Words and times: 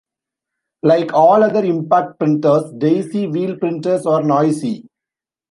Like 0.81 1.13
all 1.13 1.43
other 1.43 1.63
impact 1.63 2.17
printers, 2.17 2.73
daisy 2.79 3.27
wheel 3.27 3.57
printers 3.59 4.07
are 4.07 4.23
noisy. 4.23 4.87